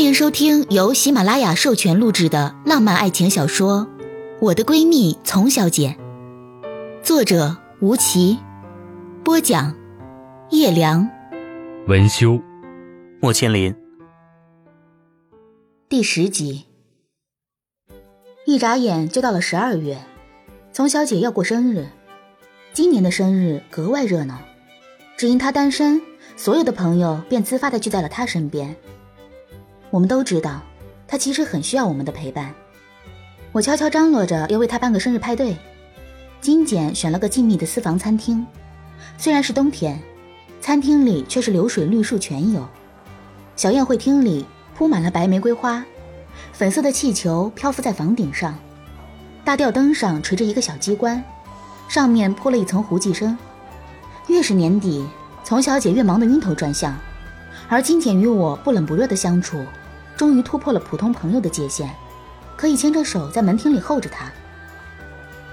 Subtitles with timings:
[0.00, 3.86] 欢迎收听由喜马拉雅授权录制的浪漫爱情小说
[4.40, 5.94] 《我的闺蜜丛小姐》，
[7.02, 8.38] 作者吴奇，
[9.22, 9.76] 播讲
[10.48, 11.06] 叶良，
[11.86, 12.40] 文修，
[13.20, 13.76] 莫千林。
[15.86, 16.64] 第十集。
[18.46, 19.98] 一眨眼就到了十二月，
[20.72, 21.88] 丛小姐要过生日，
[22.72, 24.38] 今年的生日格外热闹，
[25.18, 26.00] 只因她单身，
[26.38, 28.74] 所有的朋友便自发的聚在了她身边。
[29.90, 30.62] 我们都知道，
[31.06, 32.54] 他其实很需要我们的陪伴。
[33.52, 35.56] 我悄悄张罗着要为他办个生日派对。
[36.40, 38.46] 金简选了个静谧的私房餐厅，
[39.18, 40.00] 虽然是冬天，
[40.60, 42.66] 餐厅里却是流水绿树全有。
[43.56, 45.84] 小宴会厅里铺满了白玫瑰花，
[46.52, 48.56] 粉色的气球漂浮在房顶上，
[49.44, 51.22] 大吊灯上垂着一个小机关，
[51.88, 53.36] 上面铺了一层胡寄生。
[54.28, 55.04] 越是年底，
[55.42, 56.96] 丛小姐越忙得晕头转向，
[57.68, 59.62] 而金简与我不冷不热的相处。
[60.20, 61.88] 终于突破了普通朋友的界限，
[62.54, 64.30] 可以牵着手在门厅里候着他。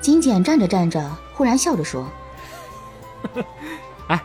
[0.01, 2.05] 金简站着站着，忽然笑着说
[4.09, 4.21] ：“哎，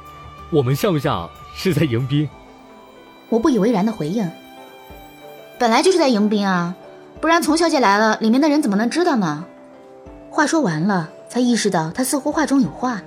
[0.50, 2.28] 我们像不像是在迎宾？”
[3.30, 4.28] 我不以为然的回应
[5.60, 6.74] ：“本来就是在迎宾啊，
[7.20, 9.44] 不然丛小姐来了，里面的人怎么能知道呢？”
[10.28, 13.00] 话说完了，才意识到他似乎话中有话。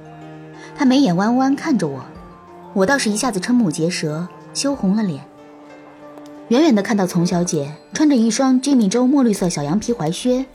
[0.78, 2.06] 他眉眼弯弯看着我，
[2.72, 5.28] 我倒是一下子瞠目结舌，羞红了脸。
[6.50, 10.46] 远远的看到丛小姐穿着一双 Jimmy 周墨绿色小羊皮踝靴，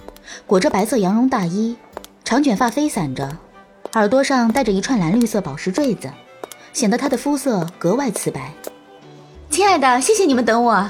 [0.46, 1.74] 裹着白色羊绒大衣，
[2.22, 3.36] 长卷发飞散着，
[3.94, 6.08] 耳朵上戴着一串蓝绿色宝石坠子，
[6.72, 8.52] 显得她的肤色格外瓷白。
[9.50, 10.88] 亲爱的，谢谢你们等我。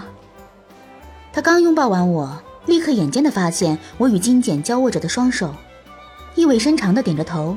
[1.32, 5.54] 他刚拥抱完我，立刻眼尖的发现我与金简交握着的双手，
[6.34, 7.56] 意味深长的点着头，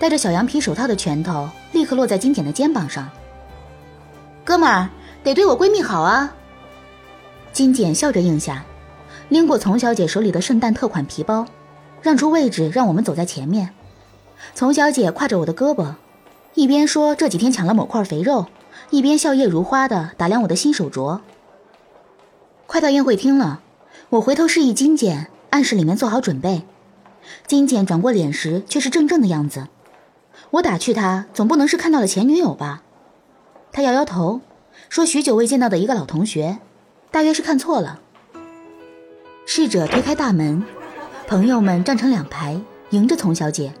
[0.00, 3.08] 戴着小羊皮手套的拳头立刻落在金简的肩膀上。
[4.42, 4.88] 哥们儿，
[5.22, 6.34] 得对我闺蜜好啊！
[7.52, 8.64] 金简笑着应下，
[9.28, 11.46] 拎过丛小姐手里的圣诞特款皮包，
[12.00, 13.70] 让出位置让我们走在前面。
[14.54, 15.94] 丛小姐挎着我的胳膊，
[16.54, 18.46] 一边说这几天抢了某块肥肉，
[18.88, 21.20] 一边笑靥如花的打量我的新手镯。
[22.66, 23.60] 快到宴会厅了，
[24.08, 26.62] 我回头示意金简，暗示里面做好准备。
[27.46, 29.68] 金简转过脸时却是怔怔的样子，
[30.52, 32.82] 我打趣他总不能是看到了前女友吧？
[33.70, 34.40] 他摇摇头，
[34.88, 36.58] 说许久未见到的一个老同学。
[37.12, 38.00] 大约是看错了。
[39.44, 40.64] 侍者推开大门，
[41.28, 42.58] 朋友们站成两排，
[42.90, 43.74] 迎着丛小姐。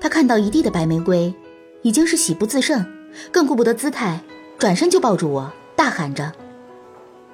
[0.00, 1.34] 她看到一地的白玫瑰，
[1.82, 2.84] 已经是喜不自胜，
[3.30, 4.20] 更顾不得姿态，
[4.58, 6.32] 转身就抱住我，大喊着：“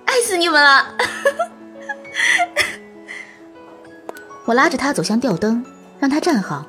[0.04, 0.94] 爱死你们了！”
[4.44, 5.64] 我拉着她走向吊灯，
[6.00, 6.66] 让她站好。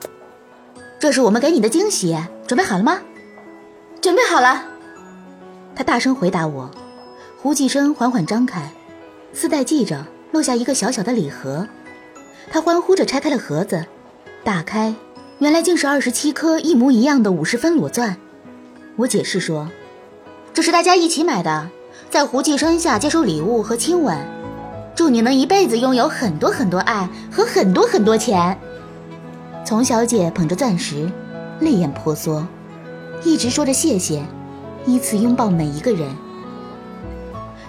[0.99, 2.15] 这是我们给你的惊喜，
[2.45, 3.01] 准备好了吗？
[3.99, 4.63] 准备好了。
[5.75, 6.69] 她大声回答我。
[7.43, 8.71] 胡继生缓缓张开，
[9.33, 11.67] 丝带系着，落下一个小小的礼盒。
[12.49, 13.85] 他欢呼着拆开了盒子，
[14.45, 14.95] 打开，
[15.39, 18.15] 原来竟是二十七颗一模一样的五十分裸钻。
[18.95, 19.67] 我解释说
[20.55, 21.69] ：“这是大家一起买的，
[22.09, 24.17] 在胡继生下接受礼物和亲吻，
[24.95, 28.57] 祝你能一辈子拥有很多很多爱和很多很多钱。”
[29.67, 31.11] 丛小姐捧着钻石，
[31.59, 32.47] 泪眼婆娑，
[33.21, 34.23] 一直说着谢谢，
[34.85, 36.07] 依次拥抱每一个人。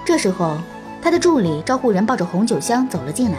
[0.05, 0.59] 这时候，
[1.03, 3.39] 他的助理招呼人抱着红酒箱走了进来。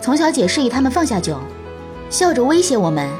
[0.00, 1.38] 丛小姐示意他们放下酒，
[2.10, 3.10] 笑着威胁我们：“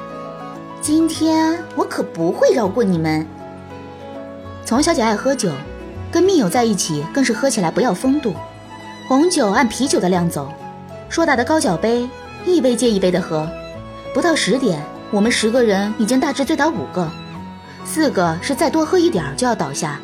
[0.81, 3.27] 今天我可不会饶过你们。”
[4.65, 5.51] 丛小姐爱喝酒，
[6.13, 8.35] 跟密友在一起更是喝起来不要风度。
[9.09, 10.53] 红酒按啤酒的量走，
[11.09, 12.09] 硕大的高脚杯，
[12.47, 13.49] 一杯接一杯的喝。
[14.15, 17.11] 不到十点，我们十个人已经大致醉倒五个，
[17.85, 19.99] 四个是再多喝一点就要倒下。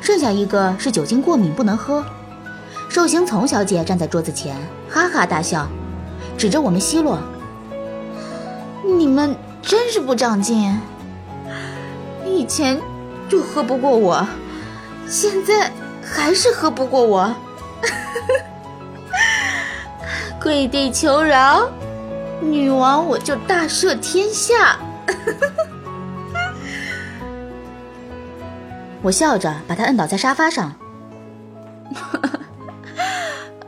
[0.00, 2.04] 剩下一个是酒精过敏不能喝，
[2.88, 4.56] 寿星丛小姐站在桌子前
[4.88, 5.68] 哈哈大笑，
[6.36, 7.18] 指着我们奚落
[8.82, 10.80] ：“你们真是不长进，
[12.26, 12.80] 以前
[13.28, 14.26] 就喝不过我，
[15.06, 15.70] 现在
[16.02, 17.32] 还是喝不过我，
[20.42, 21.68] 跪地求饶，
[22.40, 24.78] 女王我就大赦天下。”
[29.02, 30.74] 我笑着把他摁倒在沙发上。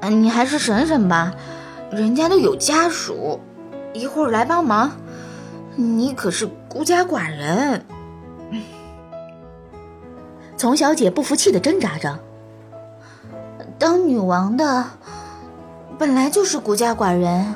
[0.11, 1.33] 你还是省省吧，
[1.91, 3.41] 人家都有家属，
[3.95, 4.93] 一会儿来帮忙。
[5.75, 7.87] 你可是孤家寡人。
[10.59, 12.19] 丛小姐不服气的挣扎着。
[13.79, 14.85] 当女王的
[15.99, 17.55] 本来就是孤家寡人，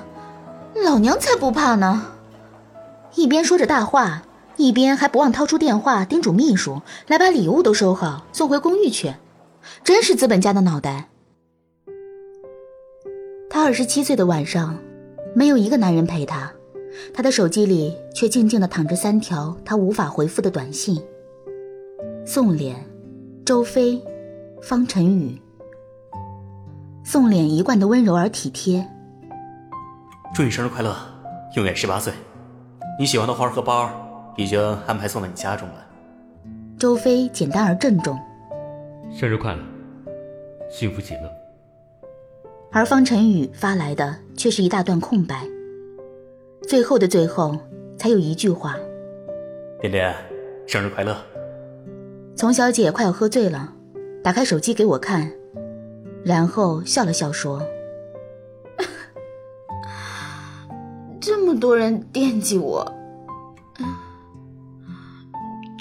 [0.85, 2.07] 老娘才不怕呢。
[3.15, 4.23] 一边说着大话。
[4.57, 9.15] 一边还不忘掏出电话叮嘱秘书来把礼物都收好，送回公寓去。
[9.85, 11.09] 真是资本家的脑袋。
[13.51, 14.79] 他二十七岁的晚上，
[15.35, 16.53] 没有一个男人陪他，
[17.13, 21.03] 他的手机里却静静的躺着三条他无法回复的短信。
[22.25, 22.75] 宋濂、
[23.45, 24.03] 周飞、
[24.63, 25.41] 方晨宇。
[27.05, 28.87] 宋濂一贯的温柔而体贴。
[30.35, 30.97] 祝你生日快乐，
[31.55, 32.13] 永远十八岁。
[32.99, 33.91] 你喜欢的花和包
[34.37, 35.87] 已经安排送到你家中了。
[36.79, 38.19] 周飞简单而郑重。
[39.11, 39.63] 生日快乐，
[40.71, 41.31] 幸福喜乐。
[42.71, 45.47] 而方晨宇发来的却是一大段空白。
[46.69, 47.57] 最后的最后，
[47.97, 48.77] 才有一句话
[49.81, 50.15] ：“点点，
[50.67, 51.17] 生日快乐。”
[52.37, 53.73] 丛小姐快要喝醉了，
[54.23, 55.33] 打开手机给我看，
[56.25, 57.63] 然后笑了笑说：
[61.19, 62.93] “这么多人惦记我，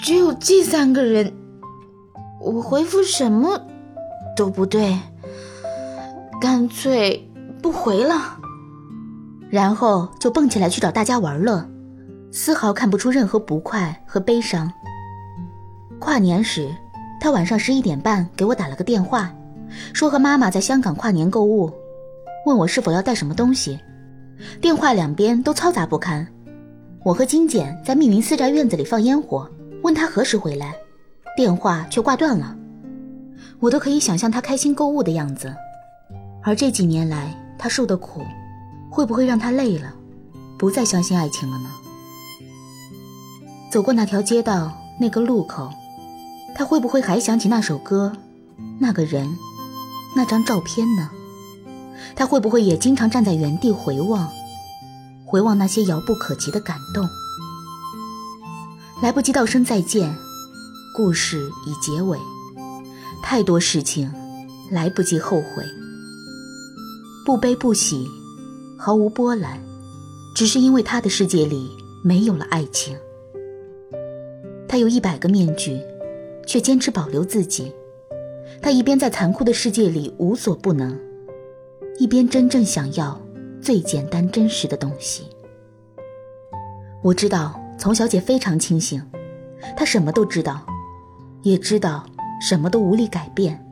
[0.06, 1.32] 只有这三个人，
[2.40, 3.60] 我回复什么
[4.36, 4.96] 都不对。”
[6.40, 7.28] 干脆
[7.60, 8.38] 不回了，
[9.50, 11.68] 然后就蹦起来去找大家玩了，
[12.30, 14.72] 丝毫看不出任何不快和悲伤。
[15.98, 16.72] 跨年时，
[17.20, 19.34] 他晚上十一点半给我打了个电话，
[19.92, 21.68] 说和妈妈在香港跨年购物，
[22.46, 23.80] 问我是否要带什么东西。
[24.60, 26.24] 电话两边都嘈杂不堪。
[27.04, 29.50] 我和金简在密林私宅院子里放烟火，
[29.86, 30.74] 问他何时回来，
[31.36, 32.56] 电话却挂断了。
[33.60, 35.54] 我都可以想象他开心购物的样子。
[36.42, 38.20] 而这几年来，他受的苦，
[38.90, 39.94] 会不会让他累了，
[40.58, 41.70] 不再相信爱情了呢？
[43.70, 45.70] 走过那条街道，那个路口，
[46.56, 48.12] 他会不会还想起那首歌，
[48.80, 49.38] 那个人，
[50.16, 51.10] 那张照片呢？
[52.16, 54.28] 他会不会也经常站在原地回望，
[55.24, 57.08] 回望那些遥不可及的感动？
[59.02, 60.16] 来不及道声再见，
[60.94, 62.18] 故事已结尾，
[63.22, 64.10] 太多事情，
[64.70, 65.62] 来不及后悔。
[67.26, 68.08] 不悲不喜，
[68.78, 69.60] 毫无波澜，
[70.34, 71.68] 只是因为他的世界里
[72.02, 72.96] 没有了爱情。
[74.66, 75.78] 他有一百个面具，
[76.46, 77.70] 却坚持保留自己。
[78.62, 80.98] 他一边在残酷的世界里无所不能，
[81.98, 83.20] 一边真正想要
[83.60, 85.24] 最简单真实的东西。
[87.02, 89.02] 我知道丛小姐非常清醒，
[89.76, 90.66] 她什么都知道，
[91.42, 92.04] 也知道
[92.40, 93.62] 什么都无力改变。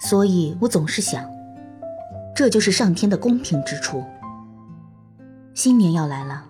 [0.00, 1.28] 所以我总是想。
[2.32, 4.02] 这就是上天的公平之处。
[5.52, 6.46] 新年要来了，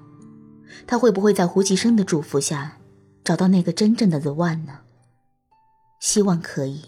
[0.86, 2.76] 他会不会在胡吉生的祝福下，
[3.24, 4.80] 找到那个真正的 The One 呢？
[5.98, 6.82] 希望可以。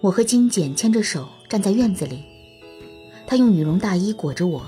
[0.00, 2.24] 我和金简牵着手站在院子里，
[3.26, 4.62] 他用羽绒大衣裹着我，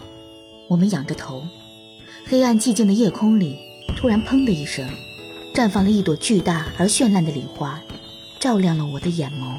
[0.69, 1.43] 我们仰着头，
[2.27, 3.59] 黑暗寂静的夜空里，
[3.97, 4.87] 突然砰的一声，
[5.55, 7.81] 绽放了一朵巨大而绚烂的礼花，
[8.39, 9.59] 照亮了我的眼眸。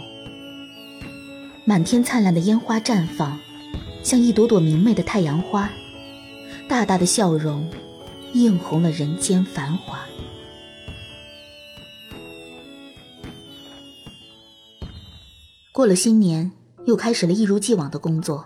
[1.65, 3.39] 满天灿烂的烟花绽放，
[4.03, 5.67] 像一朵朵明媚的太阳花，
[6.67, 7.67] 大大的笑容
[8.33, 9.99] 映红了人间繁华。
[15.71, 16.51] 过了新年，
[16.85, 18.45] 又开始了一如既往的工作，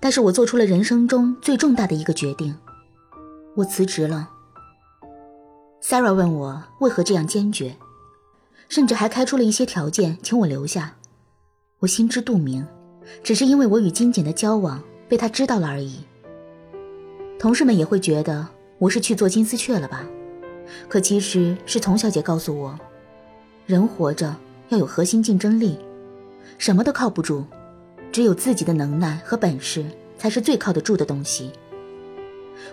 [0.00, 2.56] 但是我做出了人生中最重大的一个决定，
[3.56, 4.30] 我辞职了。
[5.82, 7.76] Sarah 问我为何这样坚决，
[8.68, 10.94] 甚至还开出了一些条件，请我留下。
[11.80, 12.66] 我心知肚明，
[13.22, 16.04] 只是因为我与金简的交往被他知道了而已。
[17.38, 18.46] 同事们也会觉得
[18.78, 20.06] 我是去做金丝雀了吧？
[20.88, 22.78] 可其实是丛小姐告诉我，
[23.66, 24.34] 人活着
[24.68, 25.76] 要有核心竞争力，
[26.56, 27.44] 什么都靠不住，
[28.12, 29.84] 只有自己的能耐和本事
[30.18, 31.50] 才是最靠得住的东西。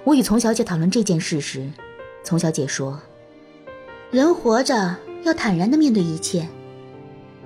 [0.03, 1.72] 我与丛小姐讨论这件事时，
[2.24, 3.00] 丛小姐说
[4.12, 6.48] ：“人活着要坦然地面对一切，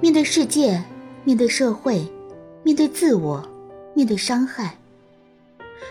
[0.01, 0.83] 面对世界。”
[1.25, 2.05] 面对社会，
[2.63, 3.41] 面对自我，
[3.93, 4.77] 面对伤害，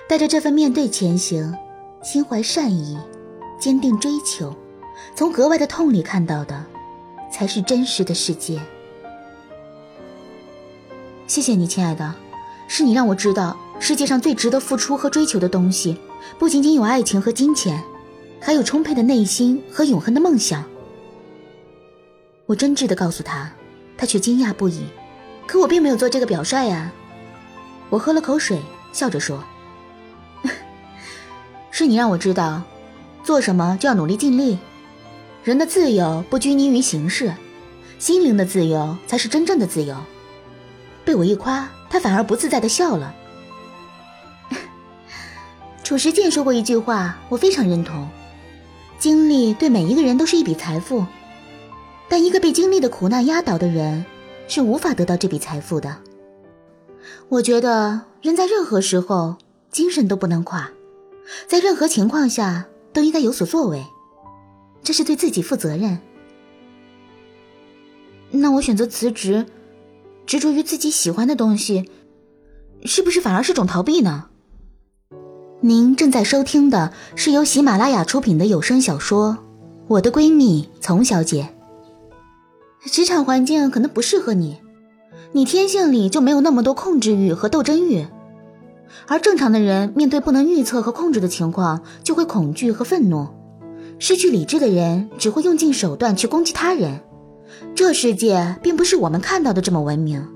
[0.07, 1.57] 带着这份面对前行，
[2.03, 2.99] 心怀善意，
[3.59, 4.55] 坚定追求，
[5.17, 6.63] 从格外的痛里看到的，
[7.33, 8.61] 才是真实的世界。
[11.33, 12.15] 谢谢你，亲爱的，
[12.69, 15.97] 是你让我知道世界上最值得付出和追求的东西，
[16.39, 17.83] 不仅仅有爱情和金钱，
[18.39, 20.63] 还有充沛的内心和永恒的梦想。
[22.45, 23.51] 我真挚的告诉他，
[23.97, 24.83] 他却惊讶不已。
[25.47, 26.93] 可我并没有做这个表率呀，
[27.89, 28.61] 我喝了口水，
[28.93, 29.43] 笑着说
[31.73, 32.61] ：“是你让我知道，
[33.25, 34.59] 做什么就要努力尽力。
[35.45, 37.33] 人的自由不拘泥于形式，
[37.99, 39.97] 心灵的自由才是真正的自由。”
[41.05, 43.15] 被我一夸，他反而不自在的笑了。
[45.83, 48.09] 褚时健说过一句话，我非常认同：
[48.99, 51.05] 经历对每一个人都是一笔财富，
[52.09, 54.05] 但一个被经历的苦难压倒的人。
[54.49, 55.97] 是无法得到这笔财富的。
[57.31, 59.37] 我觉得人在任何时候
[59.71, 60.71] 精神都不能垮，
[61.47, 63.83] 在任何情况下都应该有所作为，
[64.83, 66.01] 这是对自己负责任。
[68.31, 69.47] 那我选择辞职，
[70.27, 71.91] 执着于自己喜欢的东西，
[72.85, 74.27] 是不是反而是种逃避呢？
[75.61, 79.31] 您正在收听的是由喜马拉雅出品的有声小说
[79.87, 81.51] 《我的闺蜜丛小姐》。
[82.91, 84.59] 职场环境可能不适合你，
[85.31, 88.07] 你天性里就没有那么多控制欲和斗争欲，
[89.07, 93.29] 而正常的人面对不能预测和控制的情况，就会恐惧和愤怒。
[94.01, 97.01] 失去理智的人只会用尽手段去攻击他人。
[97.75, 100.27] 这世界并不是我们看到的这么文明。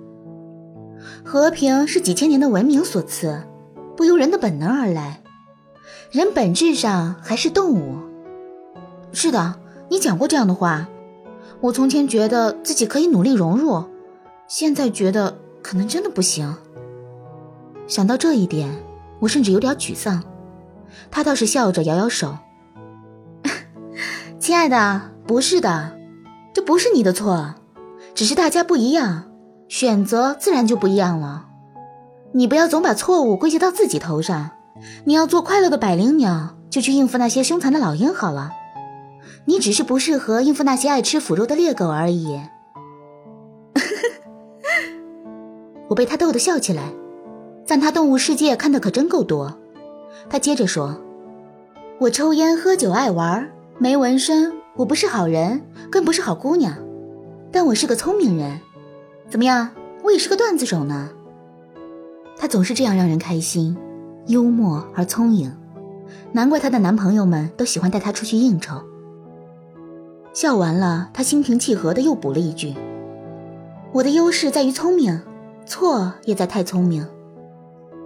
[1.24, 3.42] 和平是几千年的文明所赐，
[3.96, 5.22] 不由人的本能而来。
[6.10, 7.96] 人本质上还是动物。
[9.12, 9.56] 是的，
[9.88, 10.88] 你讲过这样的话。
[11.60, 13.82] 我从前觉得自己可以努力融入，
[14.46, 16.54] 现在觉得可能真的不行。
[17.86, 18.70] 想到这一点，
[19.20, 20.22] 我甚至有点沮丧。
[21.10, 22.36] 他倒是笑着摇摇手
[24.38, 25.95] ：“亲爱的，不是的，
[26.56, 27.54] 这不是你的错，
[28.14, 29.24] 只是大家不一样，
[29.68, 31.48] 选择自然就不一样了。
[32.32, 34.52] 你不要总把错误归结到自己头上，
[35.04, 38.52] 你要做快乐的百灵鸟，就去应付那些凶残的老鹰好了。”
[39.44, 42.40] 你只是不适合应付那些爱吃腐肉的猎狗而已。
[45.90, 46.84] 我被他逗得笑起来，
[47.66, 49.58] 赞他动物世界看的可真够多。
[50.30, 50.98] 他接着说
[52.00, 53.46] ：“我抽烟喝酒爱玩，
[53.76, 56.76] 没纹身，我不是好人，更不是好姑娘，
[57.50, 58.60] 但我是个聪明人。
[59.28, 59.70] 怎么样，
[60.04, 61.10] 我也是个段子手呢。”
[62.38, 63.74] 他总是这样让人开心，
[64.26, 65.50] 幽默而聪颖，
[66.32, 68.82] 难怪她的男朋友们都喜欢带她出去应酬。
[70.34, 72.74] 笑完了，她心平气和的又补了一句
[73.92, 75.22] ：“我的优势在于聪明，
[75.64, 77.08] 错也在太聪明，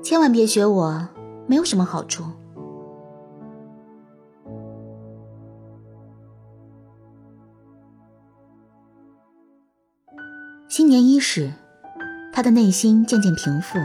[0.05, 1.09] 千万别学我，
[1.49, 2.23] 没有什么好处。”
[10.81, 11.53] 新年伊始，
[12.33, 13.79] 他的内心渐渐平复，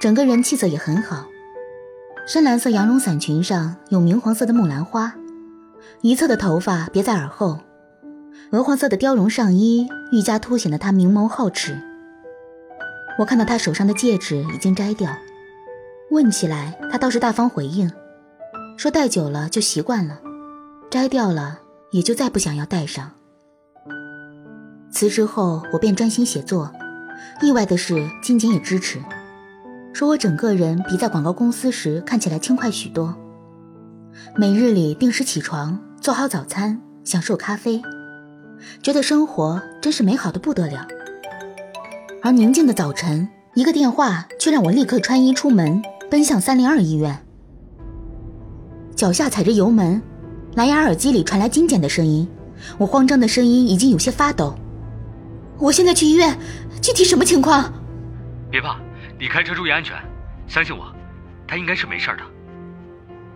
[0.00, 1.26] 整个人气色也很好。
[2.28, 5.16] 深蓝色羊绒伞裙上有明黄色的木兰花。
[6.00, 7.58] 一侧的头发别在耳后，
[8.52, 11.76] 鹅黄色的貂绒上衣愈加凸显了他明眸皓齿。
[13.18, 15.10] 我看到他手上的戒指已经摘掉，
[16.12, 17.90] 问起来他倒是大方回应，
[18.76, 20.20] 说戴久了就习惯了，
[20.88, 21.58] 摘掉了
[21.90, 23.10] 也就再不想要戴上。
[24.92, 26.70] 辞职后我便专心写作，
[27.42, 29.00] 意外的是金简也支持，
[29.92, 33.12] 说我整个人比在广告公司时看起来轻快许多。
[34.36, 35.80] 每日里定时起床。
[36.02, 37.80] 做好早餐，享受咖啡，
[38.82, 40.84] 觉得生活真是美好的不得了。
[42.20, 45.80] 而宁静的早晨，一个电话却让我立刻穿衣出门，
[46.10, 47.24] 奔向三零二医院。
[48.96, 50.02] 脚下踩着油门，
[50.56, 52.26] 蓝牙耳机里传来金简的声音，
[52.78, 54.52] 我慌张的声音已经有些发抖。
[55.62, 56.36] 我现在去医院，
[56.80, 57.72] 具体什么情况？
[58.50, 58.80] 别怕，
[59.16, 59.94] 你开车注意安全，
[60.48, 60.92] 相信我，
[61.46, 62.24] 他应该是没事的。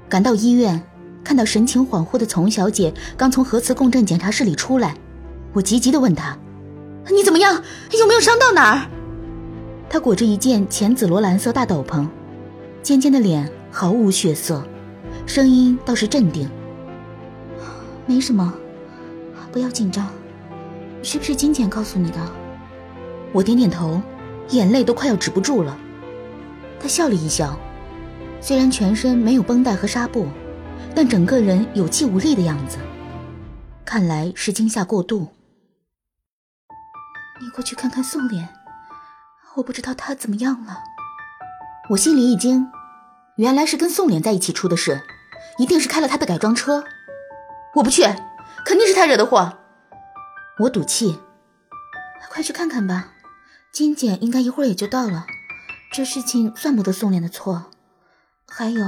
[0.09, 0.83] 赶到医院。
[1.23, 4.95] 看到神情恍惚的丛小姐刚从核磁共振检查室里出来，
[5.53, 6.39] 我急急的问她
[7.11, 7.65] ：“你怎么样？
[7.99, 8.87] 有没有伤到哪儿？”
[9.91, 12.07] 她裹着一件浅紫罗兰色大斗篷，
[12.81, 14.65] 尖尖的脸毫无血色，
[15.27, 16.49] 声音倒是镇定
[18.07, 18.55] ：“没什么，
[19.51, 20.09] 不要紧张。
[21.03, 22.19] 是不是金简告诉你的？”
[23.33, 24.01] 我点点头，
[24.51, 25.77] 眼泪都快要止不住了。
[26.81, 27.59] 他笑了一笑，
[28.41, 30.27] 虽然全身没有绷带和纱布。
[30.95, 32.79] 但整个人有气无力的样子，
[33.85, 35.29] 看来是惊吓过度。
[37.39, 38.47] 你过去看看宋濂，
[39.57, 40.79] 我不知道他怎么样了。
[41.91, 42.67] 我心里一惊，
[43.37, 45.03] 原来是跟宋濂在一起出的事，
[45.59, 46.83] 一定是开了他的改装车。
[47.75, 48.05] 我不去，
[48.65, 49.53] 肯定是他惹的祸。
[50.59, 51.19] 我赌气，
[52.31, 53.13] 快去看看吧。
[53.71, 55.27] 金姐应该一会儿也就到了，
[55.93, 57.67] 这事情算不得宋莲的错。
[58.49, 58.83] 还有，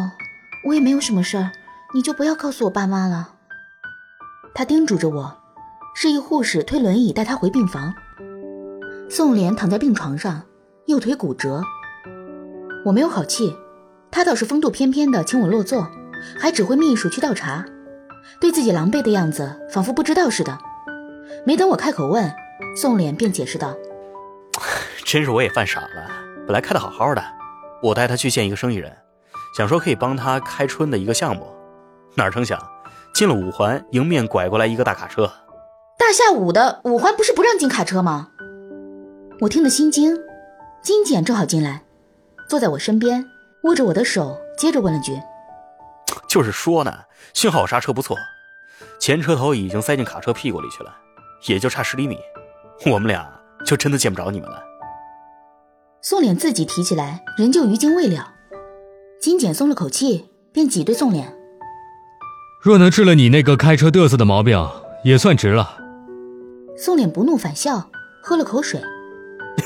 [0.65, 1.51] 我也没有什么事儿。
[1.95, 3.35] 你就不要告诉我爸妈了。
[4.55, 5.39] 他叮嘱着我，
[5.95, 7.95] 示意护士推轮椅带他回病房。
[9.11, 10.43] 宋莲躺在病床上，
[10.87, 11.63] 右腿骨折。
[12.87, 13.55] 我没有好气，
[14.11, 15.91] 他倒是风度翩翩的请我落座，
[16.39, 17.67] 还指挥秘书去倒茶，
[18.41, 20.59] 对自己狼狈的样子仿佛不知道似的。
[21.45, 22.33] 没等我开口问，
[22.77, 23.75] 宋濂便解释道
[25.05, 26.11] ：“真是我也犯傻了，
[26.47, 27.23] 本来开的好好的，
[27.83, 28.95] 我带他去见一个生意人，
[29.57, 31.47] 想说可以帮他开春的一个项目。”
[32.17, 32.61] 哪成想，
[33.15, 35.33] 进了五环，迎面拐过来一个大卡车。
[35.97, 38.29] 大下午的，五环不是不让进卡车吗？
[39.41, 40.19] 我听得心惊。
[40.83, 41.83] 金简正好进来，
[42.49, 43.25] 坐在我身边，
[43.65, 45.21] 握着我的手，接着问了句
[46.29, 46.93] ：“就是说呢，
[47.35, 48.17] 幸好刹车不错，
[48.99, 50.95] 前车头已经塞进卡车屁股里去了，
[51.47, 52.19] 也就差十厘米，
[52.87, 53.29] 我们俩
[53.65, 54.63] 就真的见不着你们了。”
[56.01, 58.35] 宋脸自己提起来，仍旧余惊未了。
[59.21, 61.37] 金简松了口气，便挤兑宋脸
[62.63, 64.65] ：“若能治了你那个开车嘚瑟的毛病，
[65.05, 65.79] 也算值了。”
[66.79, 67.91] 宋脸不怒反笑，
[68.23, 68.81] 喝了口水。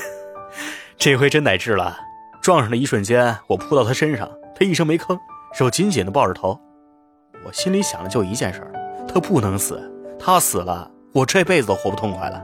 [0.97, 1.97] 这回真得治了！
[2.41, 5.17] 撞上的一瞬间，我扑到他身上，他一声没吭，
[5.53, 6.59] 手紧紧的抱着头。
[7.45, 8.65] 我心里想的就一件事：
[9.07, 9.79] 他不能死，
[10.19, 12.43] 他死了，我这辈子都活不痛快了。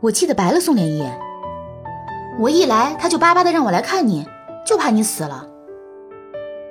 [0.00, 1.18] 我气得白了宋脸一眼。
[2.38, 4.26] 我一来，他就巴巴的让我来看你，
[4.66, 5.46] 就怕你死了。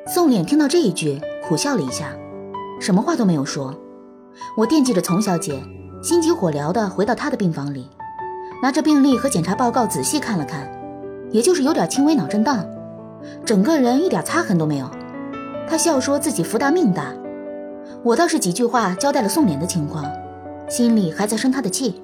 [0.06, 2.10] 宋脸听到这一句，苦笑了一下，
[2.82, 3.74] 什么话都没有说。
[4.58, 5.62] 我惦记着丛小姐。
[6.02, 7.90] 心急火燎地回到她的病房里，
[8.62, 10.70] 拿着病历和检查报告仔细看了看，
[11.32, 12.66] 也就是有点轻微脑震荡，
[13.46, 14.92] 整个人一点擦痕都没有。
[15.66, 17.06] 他笑说自己福大命大，
[18.04, 20.06] 我倒是几句话交代了宋濂的情况，
[20.68, 22.02] 心里还在生他的气。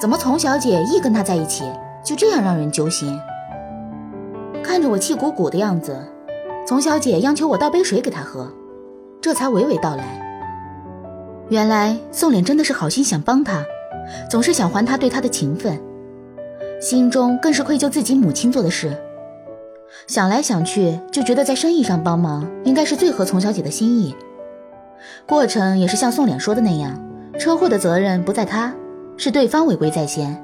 [0.00, 1.64] 怎么丛小姐一跟他在一起，
[2.04, 3.18] 就这样让人揪心？
[4.62, 5.96] 看着我气鼓鼓的样子，
[6.66, 8.50] 丛小姐央求我倒杯水给她喝，
[9.20, 10.20] 这才娓娓道来。
[11.48, 13.64] 原来宋濂真的是好心想帮他，
[14.30, 15.78] 总是想还他对他的情分，
[16.80, 18.96] 心中更是愧疚自己母亲做的事。
[20.06, 24.14] 想来想去，就觉得在生意上帮忙应该是最合丛小姐的心意。
[25.26, 26.98] 过程也是像宋脸说的那样，
[27.38, 28.72] 车祸的责任不在他，
[29.16, 30.40] 是对方违规在先。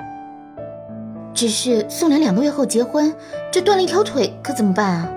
[1.34, 3.14] 只是宋脸两个月后结婚，
[3.52, 5.08] 这断了一条腿可怎么办啊？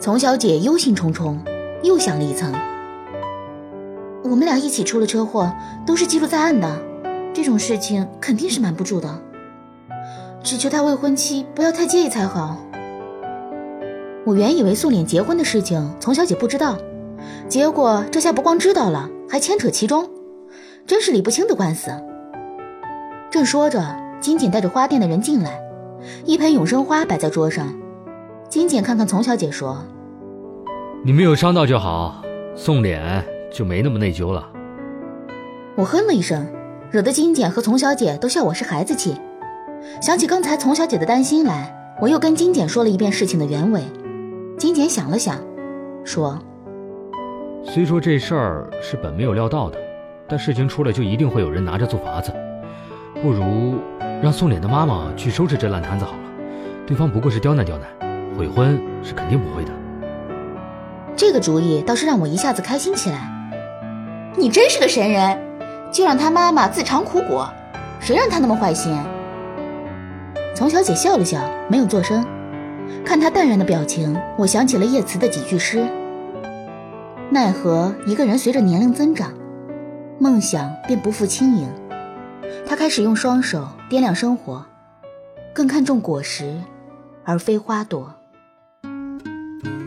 [0.00, 1.36] 丛小姐忧心忡忡，
[1.82, 2.52] 又想了一层。
[4.24, 5.52] 我们俩一起出了车祸，
[5.86, 6.70] 都是记录在案的，
[7.32, 9.08] 这种事情肯定是瞒不住的。
[10.42, 12.58] 只求他未婚妻不要太介意才好。
[14.24, 16.76] 我原以为宋脸结婚的事情丛小姐不知道，
[17.48, 20.08] 结果这下不光知道了，还牵扯其中，
[20.86, 21.90] 真是理不清的官司。
[23.30, 25.60] 正说着，金简带着花店的人进来，
[26.24, 27.72] 一盆永生花摆在桌上。
[28.48, 29.84] 金简看看丛小姐说
[31.04, 32.22] ：“你没有伤到就好，
[32.56, 34.46] 送脸。”就没那么内疚了。
[35.74, 36.46] 我哼了一声，
[36.90, 39.16] 惹得金简和丛小姐都笑我是孩子气。
[40.02, 43.82] 想起刚才丛小姐的担心来，我又跟金简说了一遍事情的原委。
[44.58, 45.38] 金简想了想，
[46.04, 46.38] 说
[47.70, 49.78] ：“虽说这事儿是本没有料到的，
[50.26, 52.32] 但事情出来就一定会有人拿着做法子。
[53.22, 53.78] 不如
[54.22, 56.18] 让宋濂的妈妈去收拾这烂摊子好了。
[56.86, 57.86] 对方不过是刁难刁难，
[58.38, 59.70] 悔婚是肯定不会的。”
[61.14, 63.28] 这个主意倒是让我一下子开心起来。
[64.34, 65.38] 你真是个神人，
[65.92, 67.46] 就让他妈妈自尝苦果，
[68.00, 68.96] 谁让他那么坏心？
[70.54, 72.24] 丛小姐笑了笑，没有作声。
[73.04, 75.86] 看她淡然的表情，我想起了叶慈的几句诗：
[77.30, 79.34] 奈何一个人随着年龄增长，
[80.18, 81.68] 梦想便不复轻盈。
[82.66, 84.64] 他开始用双手掂量生活，
[85.52, 86.58] 更看重果实，
[87.24, 88.14] 而非花朵。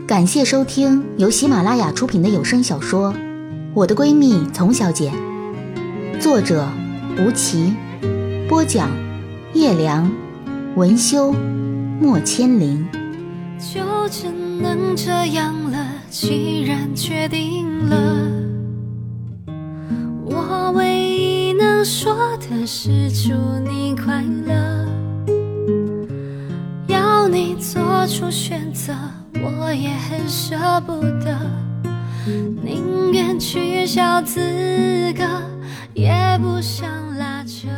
[0.06, 3.12] 感谢收听由喜马拉雅出品的有声小说。
[3.74, 5.10] 我的闺蜜丛小姐，
[6.20, 6.68] 作者
[7.18, 7.74] 吴奇，
[8.48, 8.88] 播讲
[9.52, 10.08] 叶良，
[10.76, 11.32] 文修
[12.00, 12.86] 莫千灵。
[13.58, 15.61] 就只能这样，
[16.12, 17.96] 既然决定了，
[20.26, 23.32] 我唯一能说的是祝
[23.66, 24.86] 你快乐。
[26.86, 28.92] 要你做出选择，
[29.42, 31.34] 我也很舍不得。
[32.62, 34.38] 宁愿取消资
[35.16, 35.24] 格，
[35.94, 37.68] 也不想拉扯。